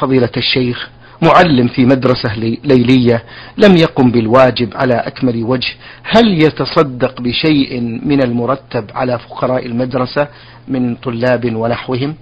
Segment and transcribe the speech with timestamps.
[0.00, 0.90] فضيلة الشيخ
[1.22, 3.24] معلم في مدرسة ليلية
[3.58, 10.28] لم يقم بالواجب على أكمل وجه هل يتصدق بشيء من المرتب على فقراء المدرسة
[10.68, 12.14] من طلاب ونحوهم؟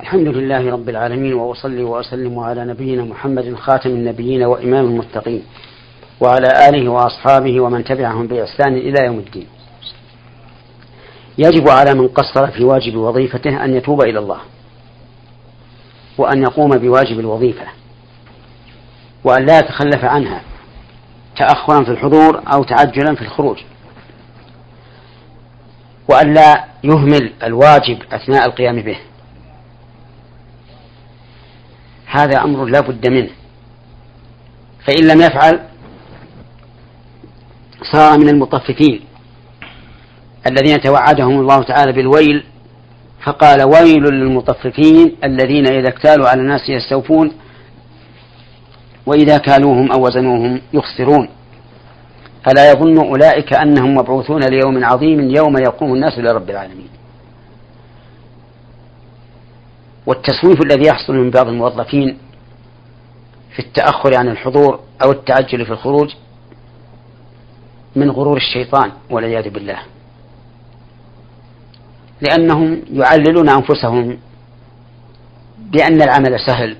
[0.00, 5.42] الحمد لله رب العالمين وأصلي وأسلم على نبينا محمد خاتم النبيين وإمام المتقين
[6.20, 9.46] وعلى آله وأصحابه ومن تبعهم بإحسان إلى يوم الدين.
[11.38, 14.38] يجب على من قصر في واجب وظيفته أن يتوب إلى الله.
[16.18, 17.66] وأن يقوم بواجب الوظيفة
[19.24, 20.42] وأن لا يتخلف عنها
[21.36, 23.58] تأخرا في الحضور أو تعجلا في الخروج.
[26.08, 28.98] وأن لا يهمل الواجب أثناء القيام به.
[32.06, 33.30] هذا أمر لا بد منه.
[34.86, 35.60] فإن لم يفعل
[37.92, 39.00] صار من المطففين
[40.46, 42.44] الذين توعدهم الله تعالى بالويل
[43.26, 47.32] فقال ويل للمطففين الذين إذا اكتالوا على الناس يستوفون
[49.06, 51.28] وإذا كالوهم أو وزنوهم يخسرون.
[52.48, 56.88] ألا يظن أولئك أنهم مبعوثون ليوم عظيم يوم يقوم الناس لرب العالمين.
[60.06, 62.18] والتسويف الذي يحصل من بعض الموظفين
[63.50, 66.14] في التأخر عن الحضور أو التعجل في الخروج
[67.96, 69.78] من غرور الشيطان والعياذ بالله.
[72.20, 74.18] لأنهم يعللون أنفسهم
[75.58, 76.76] بأن العمل سهل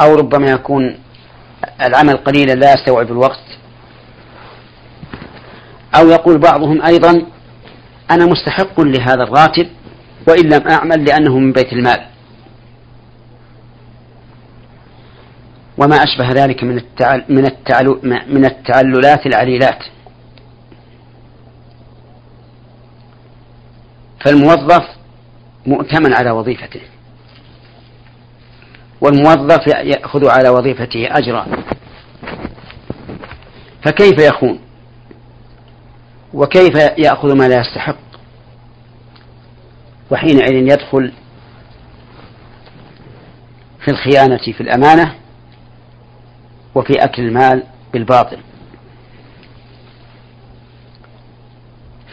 [0.00, 0.98] أو ربما يكون
[1.86, 3.44] العمل قليلا لا يستوعب الوقت
[6.00, 7.22] أو يقول بعضهم أيضا
[8.10, 9.68] أنا مستحق لهذا الراتب
[10.28, 12.06] وإن لم أعمل لأنه من بيت المال
[15.78, 19.78] وما أشبه ذلك من التعل من التعل من التعللات العليلات
[24.26, 24.82] فالموظف
[25.66, 26.80] مؤتمن على وظيفته.
[29.00, 31.46] والموظف يأخذ على وظيفته أجرا.
[33.84, 34.60] فكيف يخون؟
[36.34, 37.96] وكيف يأخذ ما لا يستحق؟
[40.10, 41.12] وحينئذ يدخل
[43.84, 45.14] في الخيانة في الأمانة
[46.74, 47.62] وفي أكل المال
[47.92, 48.38] بالباطل.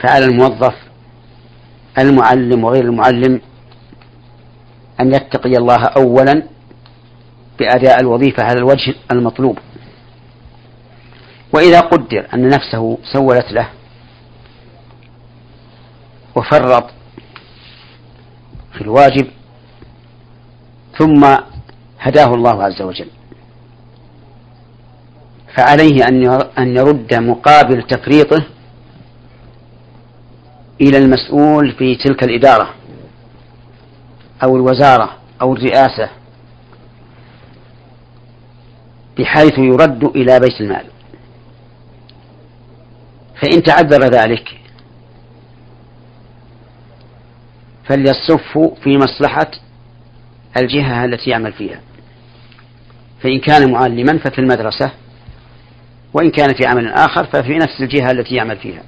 [0.03, 0.75] فعلى الموظف
[1.99, 3.41] المعلم وغير المعلم
[4.99, 6.43] أن يتقي الله أولا
[7.59, 9.57] بأداء الوظيفة على الوجه المطلوب.
[11.53, 13.69] وإذا قدر أن نفسه سولت له
[16.35, 16.85] وفرط
[18.73, 19.27] في الواجب
[20.97, 21.25] ثم
[21.99, 23.07] هداه الله عز وجل
[25.55, 26.07] فعليه
[26.57, 28.45] أن يرد مقابل تفريطه
[30.81, 32.73] إلى المسؤول في تلك الإدارة
[34.43, 36.09] أو الوزارة أو الرئاسة
[39.17, 40.85] بحيث يرد إلى بيت المال.
[43.41, 44.59] فإن تعذر ذلك
[47.85, 49.51] فليصف في مصلحة
[50.57, 51.81] الجهة التي يعمل فيها.
[53.21, 54.91] فإن كان معلما ففي المدرسة
[56.13, 58.83] وإن كان في عمل آخر ففي نفس الجهة التي يعمل فيها.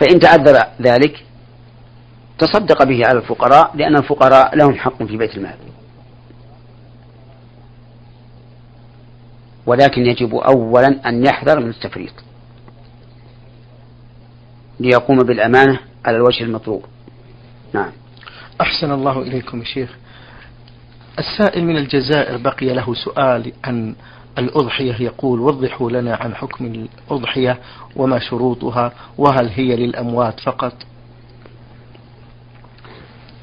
[0.00, 1.24] فإن تعذر ذلك
[2.38, 5.56] تصدق به على الفقراء لأن الفقراء لهم حق في بيت المال.
[9.66, 12.12] ولكن يجب أولا أن يحذر من التفريط
[14.80, 16.84] ليقوم بالأمانة على الوجه المطلوب.
[17.72, 17.92] نعم.
[18.60, 19.96] أحسن الله إليكم يا شيخ.
[21.18, 23.94] السائل من الجزائر بقي له سؤال عن
[24.38, 26.64] الأضحية يقول وضحوا لنا عن حكم
[27.10, 27.58] الأضحية
[27.96, 30.72] وما شروطها وهل هي للأموات فقط؟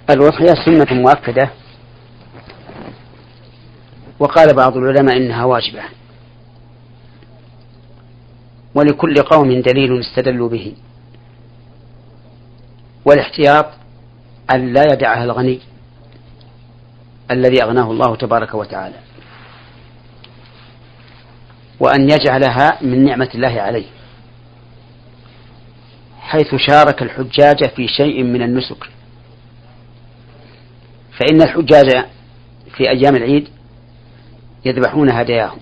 [0.10, 1.50] الأضحية سنة مؤكدة.
[4.20, 5.84] وقال بعض العلماء إنها واجبة.
[8.76, 10.74] ولكل قوم دليل استدلوا به.
[13.06, 13.66] والاحتياط
[14.52, 15.60] أن لا يدعها الغني
[17.32, 19.13] الذي أغناه الله تبارك وتعالى.
[21.80, 23.86] وأن يجعلها من نعمة الله عليه
[26.22, 28.90] حيث شارك الحجاج في شيء من النسك.
[31.20, 32.06] فإن الحجاج
[32.76, 33.48] في أيام العيد
[34.66, 35.60] يذبحون هداياهم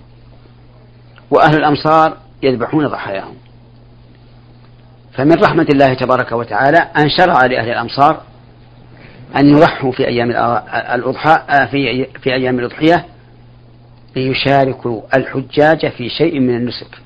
[1.32, 3.36] وأهل الأمصار يذبحون ضحاياهم.
[5.14, 8.22] فمن رحمة الله تبارك وتعالى أن شرع لأهل الأمصار
[9.36, 10.32] أن يضحوا في أيام
[10.96, 13.06] الأضحى في في أيام الأضحية
[14.16, 17.02] ليشاركوا الحجاج في شيء من النسك.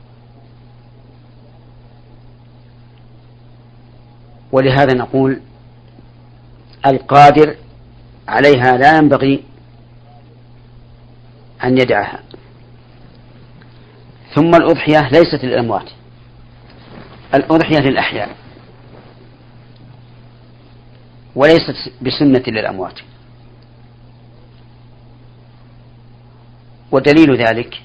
[4.52, 5.42] ولهذا نقول
[6.86, 7.56] القادر
[8.28, 9.44] عليها لا ينبغي
[11.64, 12.20] أن يدعها.
[14.36, 15.90] ثم الأضحية ليست للأموات
[17.34, 18.36] الأضحية للأحياء
[21.36, 23.00] وليست بسنة للأموات.
[26.92, 27.82] ودليل ذلك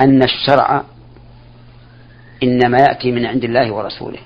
[0.00, 0.84] أن الشرع
[2.42, 4.20] إنما يأتي من عند الله ورسوله.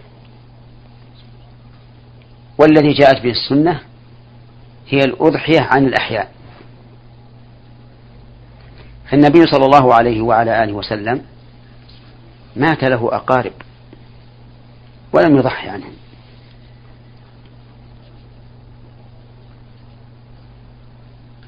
[2.58, 3.80] والذي جاءت به السنة
[4.88, 6.32] هي الأضحية عن الأحياء.
[9.10, 11.22] فالنبي صلى الله عليه وعلى آله وسلم
[12.56, 13.52] مات له أقارب
[15.12, 15.92] ولم يضحي عنهم.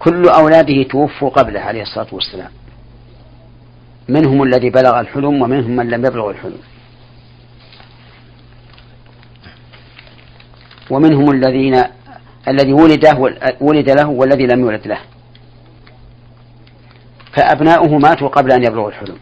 [0.05, 2.51] كل أولاده توفوا قبله عليه الصلاة والسلام.
[4.09, 6.59] منهم الذي بلغ الحلم ومنهم من لم يبلغ الحلم.
[10.91, 11.85] ومنهم الذين
[12.49, 13.05] الذي ولد
[13.61, 14.99] ولد له والذي لم يولد له.
[17.37, 19.17] فأبناؤه ماتوا قبل أن يبلغوا الحلم.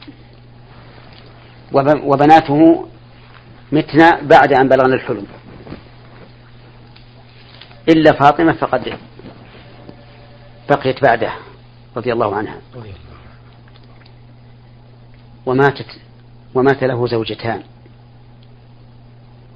[2.05, 2.89] وبناته
[3.73, 5.27] متنا بعد أن بلغنا الحلم.
[7.89, 8.93] إلا فاطمة فقد
[10.71, 11.33] بقيت بعده
[11.97, 12.61] رضي الله عنها.
[15.47, 16.01] وماتت
[16.55, 17.63] ومات له زوجتان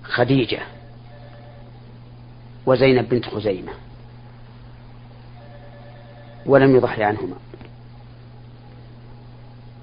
[0.04, 0.60] خديجة
[2.66, 3.72] وزينب بنت خزيمة
[6.46, 7.36] ولم يضحي عنهما.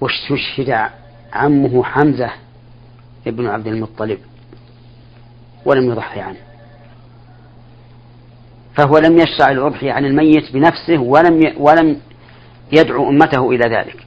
[0.00, 0.90] واستشهد
[1.32, 2.30] عمه حمزة
[3.26, 4.18] ابن عبد المطلب
[5.64, 6.51] ولم يضحي عنه.
[8.76, 12.00] فهو لم يشرع الأضحية عن الميت بنفسه ولم ولم
[12.72, 14.06] يدعو أمته إلى ذلك.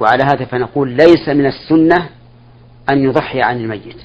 [0.00, 2.08] وعلى هذا فنقول ليس من السنة
[2.90, 3.96] أن يضحي عن الميت.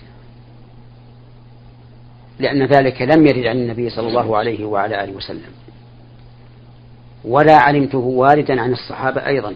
[2.39, 5.51] لأن ذلك لم يرد عن النبي صلى الله عليه وعلى آله وسلم.
[7.25, 9.55] ولا علمته واردا عن الصحابة أيضا.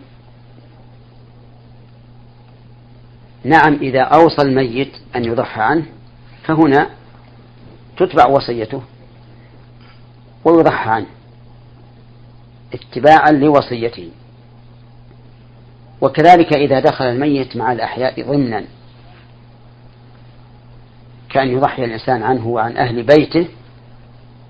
[3.43, 5.85] نعم إذا أوصى الميت أن يضحى عنه
[6.43, 6.89] فهنا
[7.97, 8.81] تتبع وصيته.
[10.45, 11.07] ويضحى عنه
[12.73, 14.09] اتباعا لوصيته.
[16.01, 18.63] وكذلك إذا دخل الميت مع الأحياء ضمنا
[21.29, 23.47] كأن يضحي الإنسان عنه وعن أهل بيته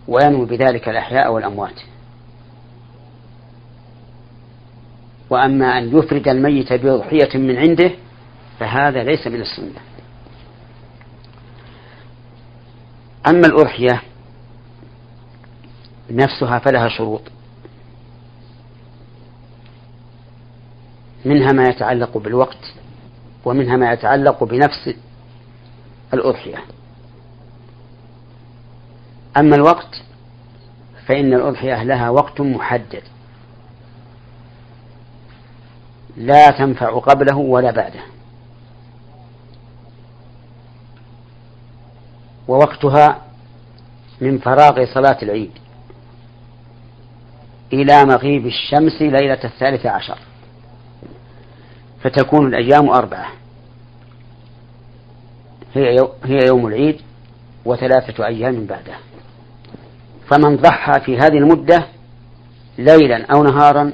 [0.07, 1.81] وينوي بذلك الأحياء والأموات.
[5.29, 7.91] وأما أن يفرد الميت بأضحية من عنده
[8.59, 9.79] فهذا ليس من السنة.
[13.27, 14.01] أما الأضحية
[16.11, 17.21] نفسها فلها شروط.
[21.25, 22.73] منها ما يتعلق بالوقت
[23.45, 24.93] ومنها ما يتعلق بنفس
[26.13, 26.63] الأضحية.
[29.37, 30.03] أما الوقت
[31.05, 33.03] فإن الأضحية لها وقت محدد.
[36.17, 38.01] لا تنفع قبله ولا بعده.
[42.47, 43.21] ووقتها
[44.21, 45.60] من فراغ صلاة العيد.
[47.73, 50.17] إلى مغيب الشمس ليلة الثالثة عشر.
[52.03, 53.27] فتكون الأيام أربعة.
[55.75, 55.97] هي
[56.47, 57.01] يوم العيد
[57.65, 58.95] وثلاثة أيام بعده.
[60.27, 61.87] فمن ضحى في هذه المدة
[62.77, 63.93] ليلا أو نهارا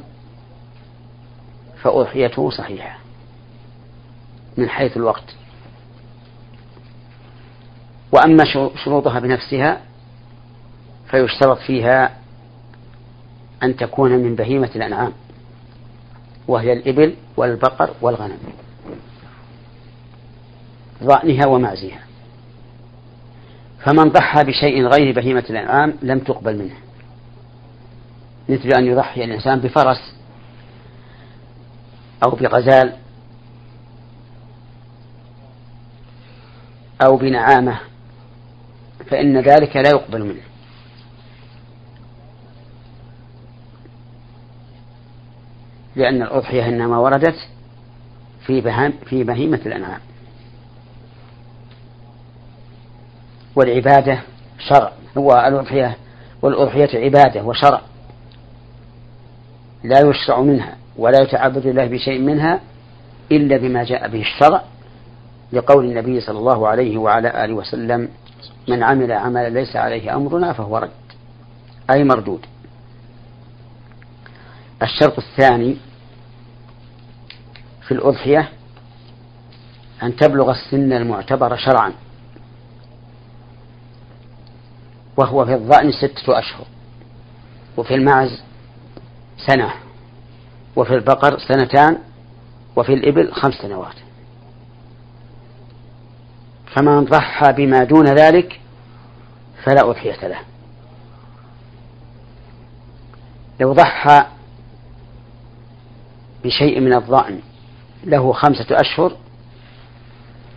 [1.81, 2.97] فأضحيته صحيحة.
[4.57, 5.35] من حيث الوقت.
[8.11, 8.43] وأما
[8.85, 9.81] شروطها بنفسها
[11.11, 12.11] فيشترط فيها
[13.63, 15.13] أن تكون من بهيمة الأنعام
[16.47, 18.37] وهي الإبل والبقر والغنم
[21.03, 21.99] ضأنها ومعزها.
[23.79, 26.75] فمن ضحى بشيء غير بهيمة الأنعام لم تقبل منه.
[28.49, 30.15] مثل أن يضحي الإنسان بفرس
[32.23, 32.93] أو بغزال
[37.05, 37.79] أو بنعامة
[39.09, 40.41] فإن ذلك لا يقبل منه.
[45.97, 47.35] لأن الأضحية إنما وردت
[48.45, 48.61] في
[49.05, 49.99] في بهيمة الأنعام.
[53.55, 54.21] والعبادة
[54.69, 54.91] شرع.
[55.17, 55.97] هو الأضحية
[56.41, 57.81] والأضحية عبادة وشرع.
[59.83, 62.59] لا يشرع منها ولا يتعبد الله بشيء منها
[63.31, 64.63] إلا بما جاء به الشرع
[65.53, 68.09] لقول النبي صلى الله عليه وعلى آله وسلم
[68.67, 70.91] من عمل عملا ليس عليه أمرنا فهو رد.
[71.89, 72.45] أي مردود.
[74.81, 75.77] الشرط الثاني
[77.87, 78.49] في الأضحية
[80.03, 81.93] أن تبلغ السن المعتبر شرعا.
[85.17, 86.65] وهو في الظأن ستة أشهر
[87.77, 88.41] وفي المعز
[89.47, 89.73] سنة
[90.75, 91.97] وفي البقر سنتان
[92.75, 93.95] وفي الإبل خمس سنوات.
[96.75, 98.61] فمن ضحى بما دون ذلك
[99.63, 100.39] فلا أضحية له.
[103.59, 104.25] لو ضحى
[106.43, 107.39] بشيء من الضأن
[108.03, 109.17] له خمسة أشهر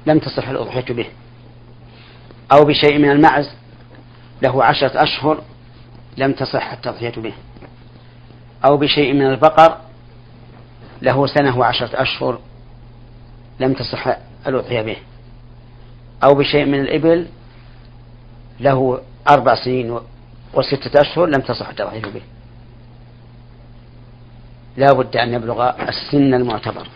[0.06, 1.06] لم تصح الأضحية به.
[2.52, 3.50] أو بشيء من المعز
[4.42, 5.42] له عشرة أشهر
[6.16, 7.32] لم تصح التضحية به.
[8.64, 9.76] أو بشيء من البقر
[11.02, 12.38] له سنة وعشرة أشهر
[13.60, 14.16] لم تصح
[14.46, 14.96] الأضحية به.
[16.24, 17.26] أو بشيء من الإبل
[18.60, 19.98] له أربع سنين
[20.54, 22.22] وستة أشهر لم تصح التضحية به.
[24.76, 26.88] لا بد أن يبلغ السن المعتبر.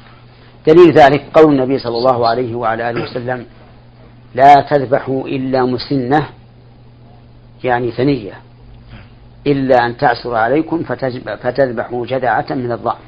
[0.67, 3.47] دليل ذلك قول النبي صلى الله عليه وعلى آله وسلم
[4.35, 6.29] لا تذبحوا إلا مسنة
[7.65, 8.33] يعني ثنية
[9.47, 10.83] إلا أن تعسر عليكم
[11.43, 12.99] فتذبحوا جذعة من الضأن.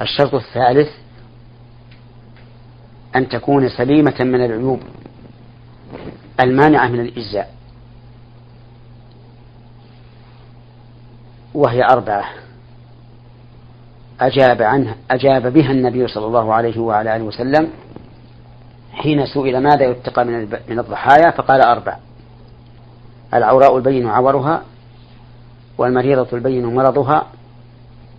[0.00, 0.88] الشرط الثالث
[3.16, 4.80] أن تكون سليمة من العيوب
[6.40, 7.55] المانعة من الإجزاء.
[11.56, 12.24] وهي أربعة.
[14.20, 17.70] أجاب عنها أجاب بها النبي صلى الله عليه وعلى آله وسلم
[18.92, 21.96] حين سئل ماذا يتقى من من الضحايا فقال أربع.
[23.34, 24.62] العوراء البين عورها
[25.78, 27.26] والمريضة البين مرضها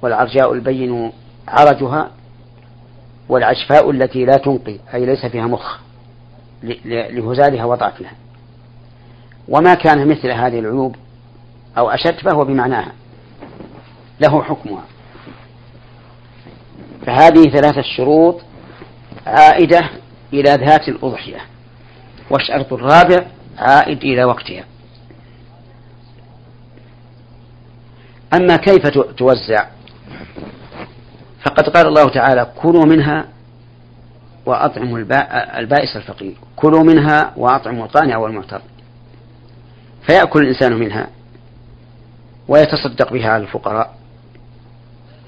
[0.01, 1.11] والعرجاء البين
[1.47, 2.11] عرجها
[3.29, 5.79] والعشفاء التي لا تنقي أي ليس فيها مخ
[6.85, 8.11] لهزالها وضعفها.
[9.49, 10.95] وما كان مثل هذه العيوب
[11.77, 12.91] أو أشد فهو بمعناها
[14.21, 14.83] له حكمها.
[17.05, 18.41] فهذه ثلاثة شروط
[19.27, 19.89] عائدة
[20.33, 21.39] إلى ذات الأضحية
[22.29, 23.25] والشرط الرابع
[23.57, 24.63] عائد إلى وقتها.
[28.33, 29.67] أما كيف توزع؟
[31.45, 33.27] فقد قال الله تعالى كلوا منها
[34.45, 34.97] وأطعموا
[35.57, 36.35] البائس الفقير.
[36.55, 38.61] كلوا منها وأطعموا القانع والمعتر.
[40.07, 41.07] فيأكل الإنسان منها
[42.47, 43.96] ويتصدق بها على الفقراء.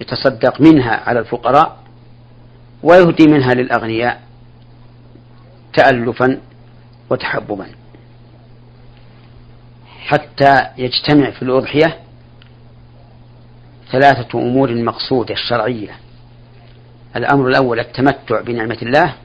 [0.01, 1.77] يتصدق منها على الفقراء
[2.83, 4.21] ويهدي منها للأغنياء
[5.73, 6.39] تألفا
[7.09, 7.67] وتحببا.
[9.99, 11.99] حتى يجتمع في الأضحية
[13.91, 15.95] ثلاثة أمور مقصودة الشرعية
[17.15, 19.15] الأمر الأول التمتع بنعمة الله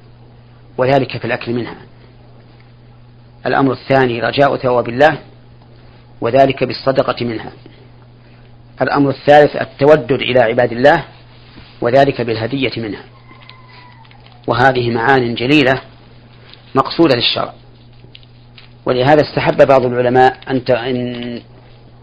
[0.79, 1.77] وذلك في الأكل منها.
[3.47, 5.19] الأمر الثاني رجاء ثواب الله
[6.21, 7.53] وذلك بالصدقة منها.
[8.83, 11.05] الأمر الثالث التودد إلى عباد الله
[11.81, 13.05] وذلك بالهدية منها
[14.47, 15.81] وهذه معان جليلة
[16.75, 17.55] مقصودة للشرع.
[18.87, 20.65] ولهذا استحب بعض العلماء أن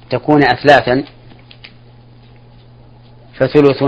[0.09, 1.03] تكون أثلاثا
[3.33, 3.83] فثلث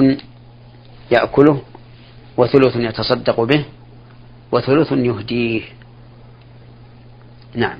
[1.11, 1.61] يأكله
[2.37, 3.65] وثلث يتصدق به
[4.51, 5.61] وثلث يهديه.
[7.55, 7.77] نعم.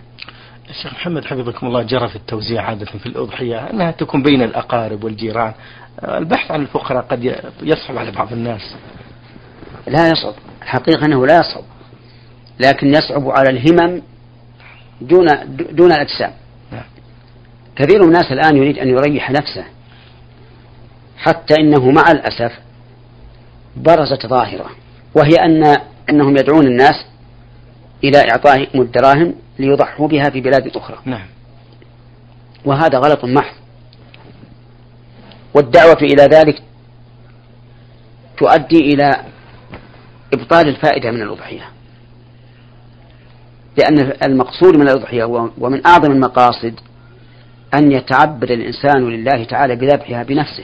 [0.69, 5.53] الشيخ محمد حفظكم الله جرى في التوزيع عادة في الأضحية أنها تكون بين الأقارب والجيران.
[6.03, 8.75] البحث عن الفقراء قد يصعب على بعض الناس.
[9.87, 11.63] لا يصعب الحقيقة أنه لا يصعب
[12.59, 14.01] لكن يصعب على الهمم
[15.01, 15.27] دون
[15.71, 16.31] دون الأجسام
[16.71, 16.83] نعم.
[17.75, 19.65] كثير من الناس الآن يريد أن يريح نفسه
[21.17, 22.59] حتى إنه مع الأسف
[23.77, 24.69] برزت ظاهرة
[25.15, 25.77] وهي أن
[26.09, 27.05] أنهم يدعون الناس
[28.03, 30.97] إلى إعطائهم الدراهم ليضحوا بها في بلاد أخرى.
[31.05, 31.27] نعم.
[32.65, 33.55] وهذا غلط محض.
[35.53, 36.61] والدعوة إلى ذلك
[38.37, 39.11] تؤدي إلى
[40.33, 41.69] إبطال الفائدة من الأضحية.
[43.77, 45.23] لأن المقصود من الأضحية
[45.57, 46.79] ومن أعظم المقاصد
[47.73, 50.63] أن يتعبد الإنسان لله تعالى بذبحها بنفسه.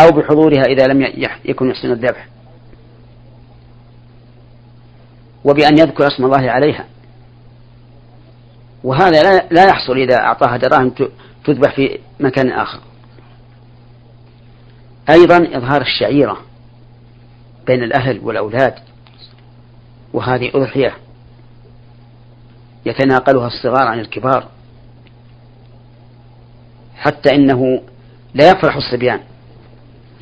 [0.00, 1.02] أو بحضورها إذا لم
[1.44, 2.33] يكن يحسن الذبح.
[5.44, 6.86] وبأن يذكر اسم الله عليها.
[8.84, 10.92] وهذا لا يحصل إذا أعطاها دراهم
[11.44, 12.80] تذبح في مكان آخر.
[15.10, 16.38] أيضا إظهار الشعيرة
[17.66, 18.74] بين الأهل والأولاد
[20.12, 20.96] وهذه أضحية
[22.86, 24.48] يتناقلها الصغار عن الكبار
[26.96, 27.82] حتى إنه
[28.34, 29.20] لا يفرح الصبيان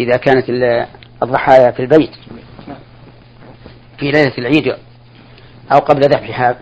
[0.01, 0.45] إذا كانت
[1.23, 2.11] الضحايا في البيت
[3.99, 4.77] في ليلة العيد
[5.73, 6.57] أو قبل ذبحها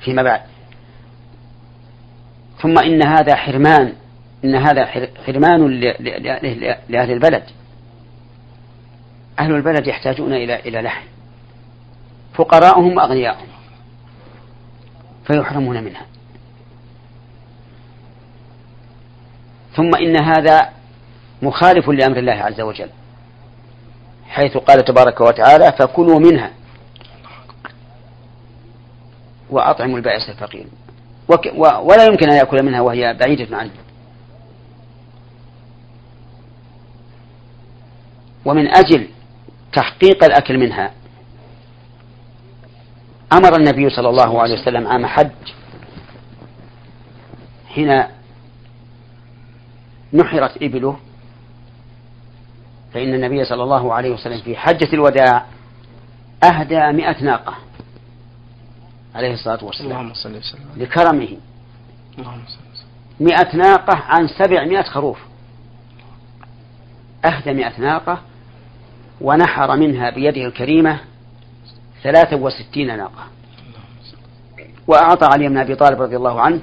[0.00, 0.40] فيما بعد.
[2.62, 3.92] ثم إن هذا حرمان
[4.44, 4.86] إن هذا
[5.26, 5.80] حرمان
[6.88, 7.42] لأهل البلد.
[9.38, 11.06] أهل البلد يحتاجون إلى إلى لحم.
[12.34, 13.48] فقراؤهم وأغنياؤهم.
[15.26, 16.06] فيحرمون منها.
[19.76, 20.68] ثم إن هذا
[21.42, 22.90] مخالف لأمر الله عز وجل.
[24.28, 26.50] حيث قال تبارك وتعالى فكلوا منها.
[29.50, 30.66] وأطعموا البائس الفقير.
[31.56, 33.70] ولا يمكن أن يأكل منها وهي بعيدة عنه
[38.44, 39.08] ومن أجل
[39.72, 40.92] تحقيق الأكل منها
[43.32, 45.30] أمر النبي صلى الله عليه وسلم عام حج.
[47.68, 48.04] حين
[50.12, 50.96] نحرت إبله
[52.94, 55.46] فإن النبي صلى الله عليه وسلم في حجة الوداع
[56.44, 57.54] أهدى مئة ناقة.
[59.14, 59.90] عليه الصلاة والسلام.
[59.90, 60.68] اللهم صل وسلم.
[60.76, 61.36] لكرمه.
[62.18, 62.88] اللهم صل وسلم.
[63.20, 65.18] مئة ناقة عن سبعمائة خروف.
[67.24, 68.22] أهدى مئة ناقة
[69.20, 71.00] ونحر منها بيده الكريمة
[72.02, 73.24] ثلاثة وستين ناقة.
[74.86, 76.60] وأعطى علي بن أبي طالب رضي الله عنه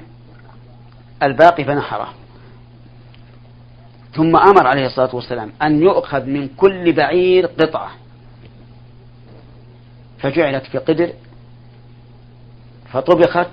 [1.22, 2.14] الباقي فنحره.
[4.14, 7.90] ثم أمر عليه الصلاة والسلام أن يؤخذ من كل بعير قطعة.
[10.18, 11.12] فجعلت في قدر
[12.96, 13.48] فطبخت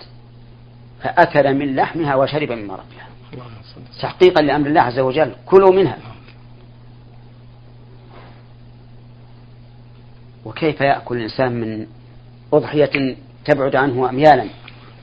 [1.01, 3.07] فأكل من لحمها وشرب من مرقها.
[4.01, 5.35] تحقيقا لأمر الله عز وجل.
[5.45, 5.97] كلوا منها.
[10.45, 11.87] وكيف يأكل الإنسان من
[12.53, 14.45] أضحية تبعد عنه أميالا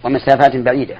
[0.04, 0.96] ومسافات بعيدة؟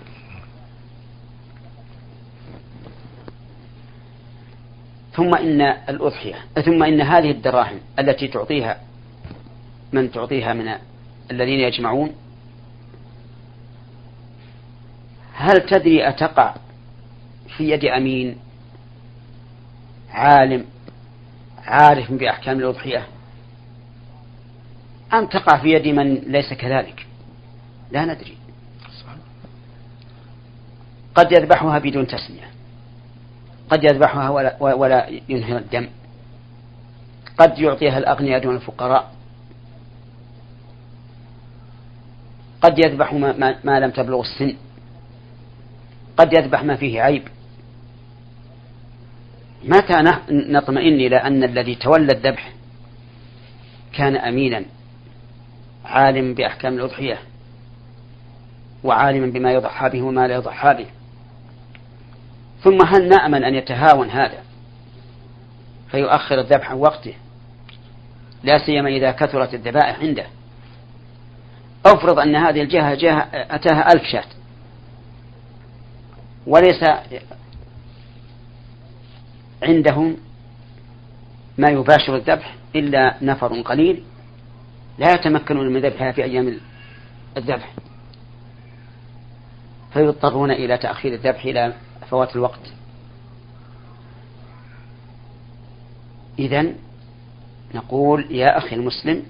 [5.12, 8.80] ثم إن الأضحية ثم إن هذه الدراهم التي تعطيها
[9.92, 10.74] من تعطيها من
[11.30, 12.14] الذين يجمعون
[15.40, 16.54] هل تدري أتقع
[17.56, 18.36] في يد أمين؟
[20.10, 20.64] عالم
[21.64, 23.06] عارف بأحكام الأضحية.
[25.12, 27.06] أم تقع في يد من ليس كذلك؟
[27.90, 28.36] لا ندري.
[31.14, 32.50] قد يذبحها بدون تسمية.
[33.70, 35.88] قد يذبحها ولا, ولا ينهر الدم.
[37.38, 39.12] قد يعطيها الأغنياء دون الفقراء.
[42.62, 44.56] قد يذبح ما, ما, لم تبلغ السن.
[46.20, 47.22] قد يذبح ما فيه عيب.
[49.64, 49.94] متى
[50.30, 52.52] نطمئن إلى أن الذي تولى الذبح
[53.92, 54.64] كان أمينا
[55.84, 57.18] عالم بأحكام الأضحية
[58.84, 60.86] وعالما بما يضحى به وما لا يضحى به.
[62.64, 64.42] ثم هل نأمن أن يتهاون هذا؟
[65.90, 67.14] فيؤخر الذبح عن وقته
[68.42, 70.26] لا سيما إذا كثرت الذبائح عنده.
[71.86, 74.39] أفرض أن هذه الجهة جهة أتاها ألف شاة.
[76.46, 76.84] وليس
[79.62, 80.16] عندهم
[81.58, 84.02] ما يباشر الذبح إلا نفر قليل
[84.98, 86.60] لا يتمكنون من ذبحها في أيام
[87.36, 87.74] الذبح
[89.92, 91.74] فيضطرون إلى تأخير الذبح إلى
[92.10, 92.72] فوات الوقت.
[96.38, 96.66] إذا
[97.74, 99.22] نقول يا أخي المسلم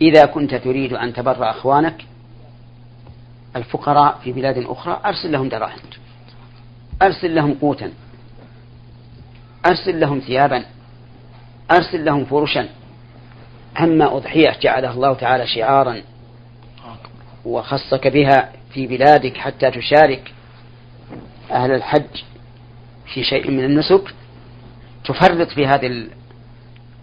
[0.00, 2.04] إذا كنت تريد أن تبر أخوانك
[3.56, 5.78] الفقراء في بلاد أخرى أرسل لهم دراهم
[7.02, 7.92] أرسل لهم قوتا.
[9.66, 10.64] أرسل لهم ثيابا.
[11.70, 12.68] أرسل لهم فرشا.
[13.80, 16.02] أما أضحية جعلها الله تعالى شعارا.
[17.44, 20.32] وخصك بها في بلادك حتى تشارك
[21.50, 22.22] أهل الحج
[23.14, 24.14] في شيء من النسك.
[25.04, 26.08] تفرط في هذه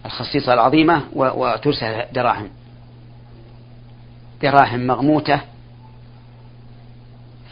[0.06, 2.50] الخصيصة العظيمة وترسل دراهم.
[4.42, 5.40] دراهم مغموتة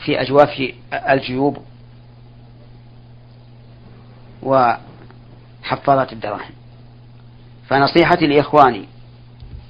[0.05, 1.59] في أجواف الجيوب.
[4.43, 6.53] وحفاظات الدراهم
[7.69, 8.89] فنصيحتي لإخواني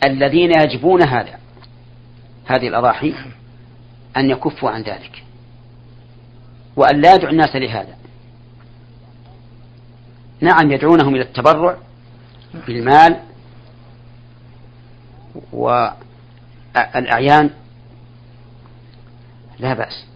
[0.04, 1.38] الذين يجبون هذا
[2.46, 3.14] هذه الأضاحي
[4.16, 5.24] أن يكفوا عن ذلك
[6.76, 7.96] وأن لا يدعو الناس لهذا.
[10.40, 11.76] نعم يدعونهم إلى التبرع
[12.66, 13.20] بالمال
[15.52, 17.50] والأعيان
[19.58, 20.11] لا بأس.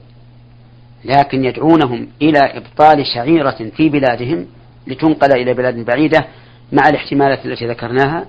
[1.07, 4.47] لكن يدعونهم إلى إبطال شعيرة في بلادهم
[4.87, 6.27] لتنقل إلى بلاد بعيدة
[6.73, 8.27] مع الاحتمالات التي ذكرناها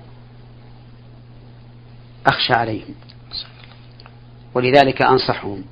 [2.27, 2.95] أخشى عليهم.
[4.53, 5.63] ولذلك أنصحهم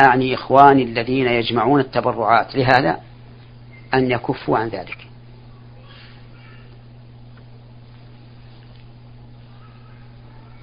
[0.00, 3.00] أعني إخواني الذين يجمعون التبرعات لهذا
[3.94, 4.98] أن يكفوا عن ذلك.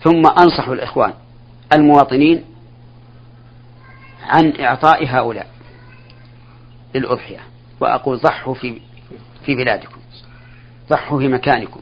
[0.04, 1.13] ثم أنصح الإخوان
[1.74, 2.43] المواطنين
[4.24, 5.53] عن إعطاء هؤلاء.
[6.95, 7.39] للأضحية
[7.79, 8.82] وأقول ضحوا في
[9.45, 9.97] في بلادكم.
[10.89, 11.82] ضحوا في مكانكم.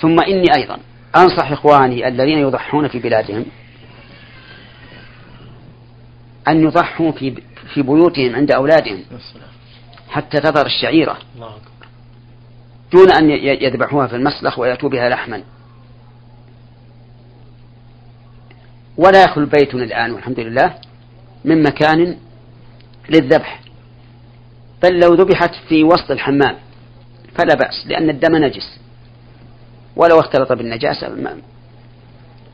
[0.00, 0.78] ثم إني أيضا
[1.16, 3.44] أنصح إخواني الذين يضحون في بلادهم
[6.48, 7.42] أن يضحوا في
[7.74, 9.04] في بيوتهم عند أولادهم
[10.10, 11.18] حتى تظهر الشعيرة.
[12.92, 13.30] دون أن
[13.62, 15.42] يذبحوها في المسلخ ويأتوا بها لحما.
[18.96, 20.74] ولا يخلو بيتنا الآن والحمد لله
[21.44, 22.18] من مكان
[23.08, 23.60] للذبح.
[24.82, 26.56] بل لو ذبحت في وسط الحمام
[27.38, 28.78] فلا بأس لأن الدم نجس.
[29.96, 31.08] ولو اختلط بالنجاسة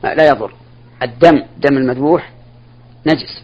[0.03, 0.53] ما لا يضر.
[1.01, 2.31] الدم دم المذبوح
[3.05, 3.43] نجس.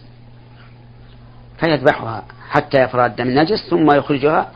[1.60, 4.52] فيذبحها حتى يفرى الدم النجس ثم يخرجها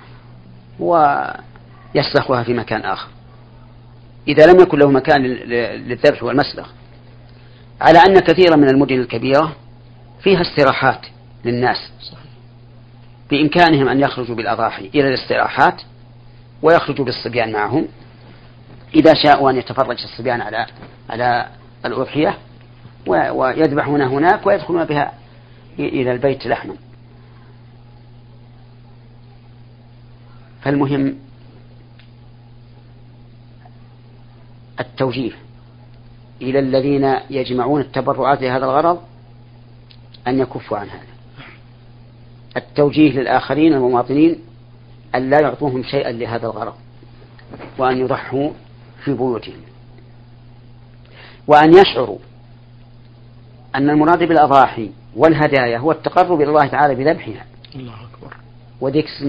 [0.80, 3.08] ويسلخها في مكان آخر.
[4.28, 6.68] إذا لم يكن له مكان للذبح والمسلخ.
[7.80, 9.56] على أن كثيرا من المدن الكبيرة
[10.22, 11.06] فيها استراحات
[11.44, 11.92] للناس.
[13.30, 15.82] بإمكانهم أن يخرجوا بالأضاحي إلى الاستراحات
[16.62, 17.88] ويخرجوا بالصبيان معهم.
[18.94, 20.66] إذا شاءوا أن يتفرج الصبيان على
[21.10, 21.48] على
[21.84, 22.38] الأضحية
[23.06, 25.12] ويذبحون هناك ويدخلون بها
[25.78, 26.74] إلى البيت لحما.
[30.62, 31.18] فالمهم
[34.80, 35.32] التوجيه
[36.42, 39.00] إلى الذين يجمعون التبرعات لهذا الغرض
[40.26, 41.19] أن يكفوا عن هذا.
[42.70, 44.38] التوجيه للآخرين المواطنين
[45.14, 46.74] أن لا يعطوهم شيئا لهذا الغرض
[47.78, 48.50] وأن يضحوا
[49.04, 49.60] في بيوتهم.
[51.46, 52.18] وأن يشعروا
[53.74, 58.36] أن المراد بالأضاحي والهدايا هو التقرب إلى الله تعالى بذبحها الله أكبر.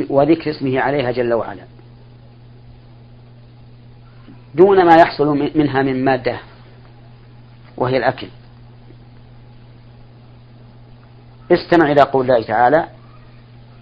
[0.10, 1.64] وذكر اسمه عليها جل وعلا.
[4.56, 6.40] دون ما يحصل منها من مادة
[7.78, 8.28] وهي الأكل.
[11.52, 12.88] استمع إلى قول الله تعالى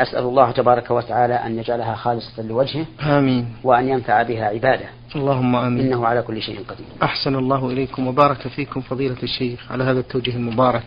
[0.00, 3.48] أسأل الله تبارك وتعالى أن يجعلها خالصة لوجهه آمين.
[3.64, 4.86] وأن ينفع بها عباده.
[5.16, 5.86] اللهم آمين.
[5.86, 6.86] إنه على كل شيء قدير.
[7.02, 10.84] أحسن الله إليكم وبارك فيكم فضيلة الشيخ على هذا التوجيه المبارك.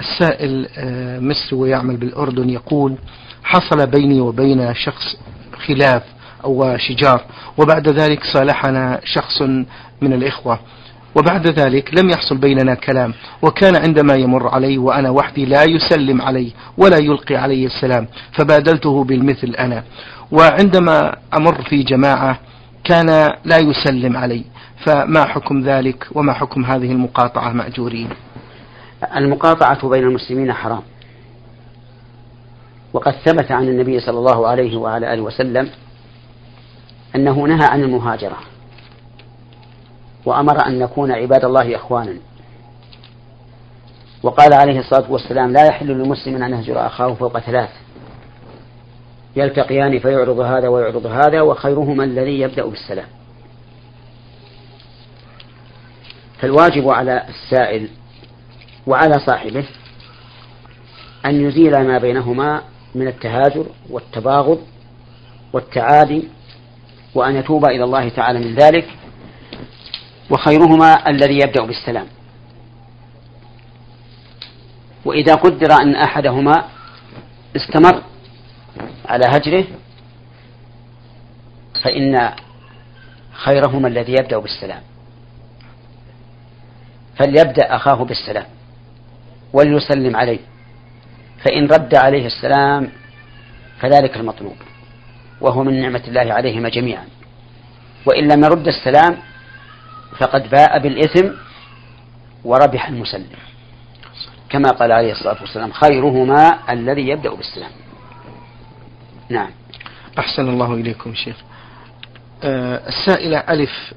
[0.00, 2.96] السائل آه، مصري ويعمل بالأردن يقول
[3.44, 5.16] حصل بيني وبين شخص
[5.66, 6.02] خلاف
[6.44, 7.24] أو شجار
[7.58, 9.42] وبعد ذلك صالحنا شخص
[10.02, 10.58] من الإخوة.
[11.16, 16.52] وبعد ذلك لم يحصل بيننا كلام وكان عندما يمر علي وأنا وحدي لا يسلم علي
[16.78, 19.84] ولا يلقي علي السلام فبادلته بالمثل أنا.
[20.32, 22.38] وعندما أمر في جماعة
[22.84, 23.06] كان
[23.44, 24.44] لا يسلم علي
[24.84, 28.08] فما حكم ذلك وما حكم هذه المقاطعة مأجورين؟
[29.16, 30.82] المقاطعة بين المسلمين حرام.
[32.92, 35.68] وقد ثبت عن النبي صلى الله عليه وعلى آله وسلم
[37.16, 38.36] أنه نهى عن المهاجرة.
[40.26, 42.16] وأمر أن نكون عباد الله إخوانا.
[44.22, 47.70] وقال عليه الصلاة والسلام لا يحل للمسلم أن يهجر أخاه فوق ثلاث.
[49.36, 53.06] يلتقيان فيعرض هذا ويعرض هذا وخيرهما الذي يبدأ بالسلام.
[56.40, 57.88] فالواجب على السائل
[58.86, 59.64] وعلى صاحبه
[61.26, 62.62] أن يزيل ما بينهما
[62.94, 64.60] من التهاجر والتباغض
[65.52, 66.28] والتعادي
[67.14, 68.88] وأن يتوب إلى الله تعالى من ذلك
[70.30, 72.06] وخيرهما الذي يبدأ بالسلام.
[75.04, 76.64] وإذا قدر أن أحدهما
[77.56, 78.02] استمر
[79.08, 79.64] على هجره
[81.84, 82.30] فإن
[83.32, 84.82] خيرهما الذي يبدأ بالسلام.
[87.18, 88.46] فليبدأ أخاه بالسلام
[89.52, 90.38] وليسلم عليه.
[91.44, 92.88] فإن رد عليه السلام
[93.80, 94.56] فذلك المطلوب
[95.40, 97.04] وهو من نعمة الله عليهما جميعا.
[98.06, 99.18] وإن لم يرد السلام
[100.18, 101.28] فقد باء بالإثم
[102.44, 103.26] وربح المسلم.
[104.50, 107.70] كما قال عليه الصلاة والسلام خيرهما الذي يبدأ بالسلام.
[109.28, 109.50] نعم.
[110.18, 111.36] أحسن الله إليكم شيخ.
[112.44, 113.94] آه السائلة ألف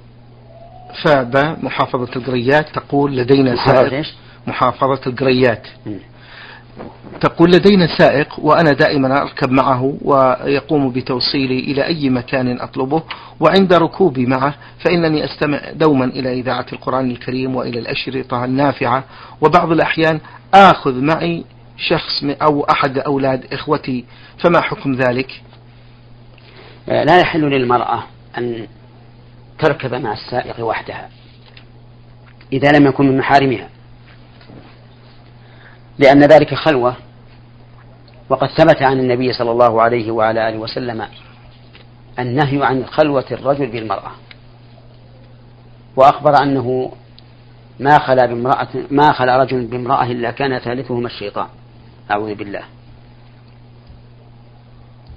[1.03, 4.05] فابا محافظة القريات تقول لدينا محافظة
[4.47, 5.67] محافظة القريات.
[7.21, 13.03] تقول لدينا سائق وأنا دائما أركب معه ويقوم بتوصيلي إلى أي مكان أطلبه
[13.39, 19.03] وعند ركوبي معه فإنني أستمع دوما إلى إذاعة القرآن الكريم وإلى الأشرطة النافعة.
[19.41, 20.19] وبعض الأحيان
[20.53, 21.45] آخذ معي
[21.77, 24.05] شخص أو أحد أولاد إخوتي.
[24.43, 25.41] فما حكم ذلك؟
[26.87, 28.03] لا يحل للمرأة
[28.37, 28.67] أن
[29.59, 31.09] تركب مع السائق وحدها
[32.53, 33.69] إذا لم يكن من محارمها.
[35.99, 36.95] لأن ذلك خلوة
[38.29, 41.05] وقد ثبت عن النبي صلى الله عليه وعلى آله وسلم
[42.19, 44.11] النهي عن خلوة الرجل بالمرأة
[45.95, 46.91] وأخبر أنه
[47.79, 51.47] ما خلا بامرأة ما خلا رجل بامرأة إلا كان ثالثهما الشيطان
[52.11, 52.63] أعوذ بالله.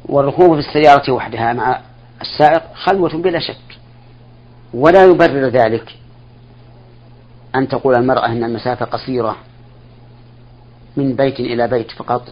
[0.06, 1.80] والركوب في السيارة وحدها مع
[2.20, 3.78] السائق خلوة بلا شك
[4.74, 5.96] ولا يبرر ذلك
[7.54, 9.36] أن تقول المرأة أن المسافة قصيرة
[10.96, 12.22] من بيت إلى بيت فقط.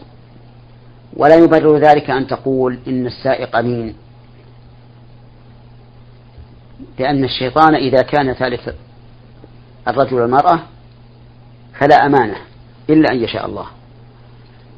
[1.13, 3.95] ولا يبرر ذلك أن تقول إن السائق أمين.
[6.99, 8.69] لأن الشيطان إذا كان ثالث
[9.87, 10.59] الرجل والمرأة
[11.79, 12.37] فلا أمانة
[12.89, 13.65] إلا أن يشاء الله.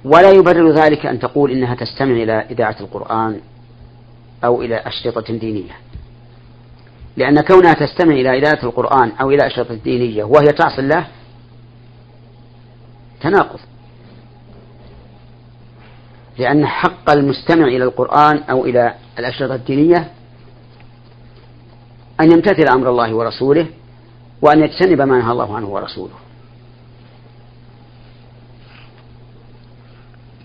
[0.05, 3.39] ولا يبرر ذلك أن تقول إنها تستمع إلى إذاعة القرآن
[4.45, 5.73] أو إلى أشرطة دينية.
[7.17, 11.07] لأن كونها تستمع إلى إذاعة القرآن أو إلى أشرطة دينية وهي تعصي الله
[13.21, 13.59] تناقض.
[16.37, 20.11] لأن حق المستمع إلى القرآن أو إلى الأشرطة الدينية
[22.21, 23.67] أن يمتثل أمر الله ورسوله
[24.41, 26.13] وأن يجتنب ما نهى الله عنه ورسوله.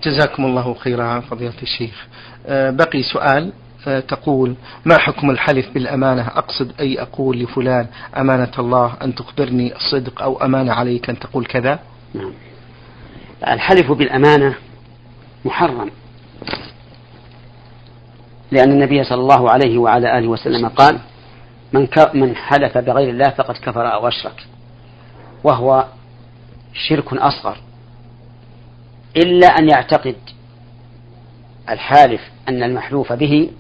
[0.03, 2.07] جزاكم الله خيرا فضيلة الشيخ.
[2.47, 3.53] آه، بقي سؤال.
[3.87, 10.23] آه، تقول ما حكم الحلف بالأمانة؟ أقصد أي أقول لفلان أمانة الله أن تخبرني الصدق
[10.23, 11.79] أو أمانة عليك أن تقول كذا؟
[12.15, 12.33] نعم.
[13.49, 14.55] الحلف بالأمانة
[15.45, 15.91] محرم.
[18.51, 20.99] لأن النبي صلى الله عليه وعلى آله وسلم قال
[21.73, 24.47] من من حلف بغير الله فقد كفر أو أشرك.
[25.45, 25.85] وهو
[26.73, 27.57] شرك أصغر.
[29.17, 30.17] إلا أن يعتقد
[31.69, 33.51] الحالف أن المحلوف به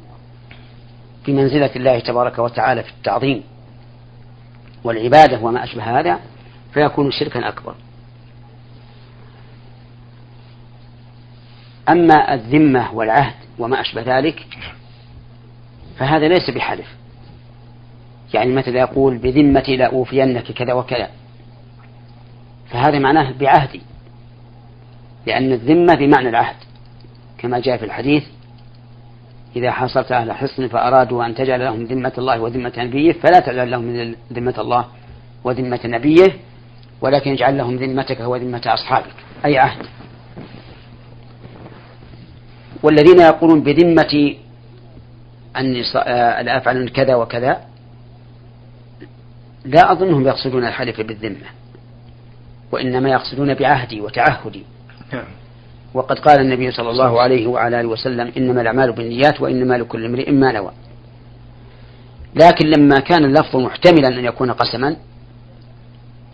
[1.26, 3.42] بمنزلة الله تبارك وتعالى في التعظيم
[4.84, 6.18] والعبادة وما أشبه هذا
[6.74, 7.74] فيكون شركا أكبر.
[11.88, 14.46] أما الذمة والعهد وما أشبه ذلك
[15.98, 16.86] فهذا ليس بحلف.
[18.34, 21.08] يعني مثل يقول بذمتي لأوفينك كذا وكذا.
[22.70, 23.82] فهذا معناه بعهدي
[25.26, 26.56] لأن الذمة بمعنى العهد.
[27.38, 28.24] كما جاء في الحديث
[29.56, 34.14] إذا حاصرت أهل حصن فأرادوا أن تجعل لهم ذمة الله وذمة نبيه فلا تجعل لهم
[34.32, 34.84] ذمة الله
[35.44, 36.26] وذمة نبيه
[37.00, 39.14] ولكن اجعل لهم ذمتك وذمة أصحابك.
[39.44, 39.86] أي عهد.
[42.82, 44.34] والذين يقولون بذمة
[45.56, 45.82] أني
[46.42, 47.60] لا أفعل كذا وكذا
[49.64, 51.46] لا أظنهم يقصدون الحلف بالذمة
[52.72, 54.64] وإنما يقصدون بعهدي وتعهدي.
[55.94, 60.30] وقد قال النبي صلى الله عليه وعلى آله وسلم إنما الأعمال بالنيات وإنما لكل امرئ
[60.32, 60.72] ما نوى
[62.34, 64.96] لكن لما كان اللفظ محتملا أن يكون قسما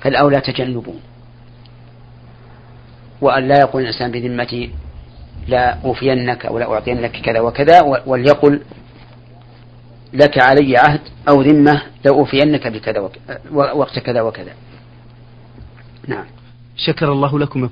[0.00, 0.94] فالأولى تجنبه
[3.20, 4.70] وأن لا يقول الإنسان بذمتي
[5.48, 8.60] لا أوفينك أو لا أعطينك كذا وكذا وليقل
[10.12, 13.10] لك علي عهد أو ذمة لأوفينك بكذا
[13.52, 14.52] وقت كذا وكذا.
[16.08, 16.24] نعم.
[16.76, 17.68] شكر الله لكم.